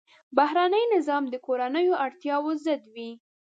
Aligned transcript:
بهرنی 0.37 0.83
نظام 0.97 1.23
د 1.29 1.35
کورنیو 1.45 1.99
اړتیاوو 2.05 2.51
ضد 2.65 2.83
وي. 2.93 3.11